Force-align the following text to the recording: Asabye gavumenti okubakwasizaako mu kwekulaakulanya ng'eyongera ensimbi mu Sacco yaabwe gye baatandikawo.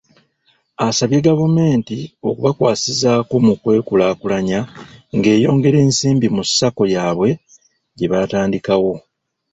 Asabye 0.87 1.17
gavumenti 1.27 1.97
okubakwasizaako 2.29 3.33
mu 3.45 3.53
kwekulaakulanya 3.61 4.59
ng'eyongera 5.17 5.77
ensimbi 5.85 6.27
mu 6.35 6.43
Sacco 6.57 6.83
yaabwe 6.93 7.29
gye 7.97 8.07
baatandikawo. 8.11 8.91